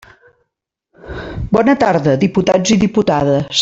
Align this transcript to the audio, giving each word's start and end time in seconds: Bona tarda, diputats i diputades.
Bona 1.53 1.75
tarda, 1.85 2.17
diputats 2.27 2.77
i 2.79 2.83
diputades. 2.89 3.57